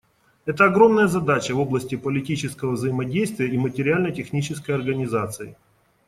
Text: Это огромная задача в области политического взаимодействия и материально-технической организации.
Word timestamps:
Это 0.45 0.65
огромная 0.65 1.05
задача 1.05 1.51
в 1.53 1.59
области 1.59 1.93
политического 1.93 2.71
взаимодействия 2.71 3.47
и 3.49 3.55
материально-технической 3.59 4.73
организации. 4.73 5.55